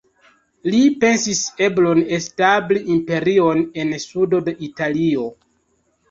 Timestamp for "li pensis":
0.67-1.41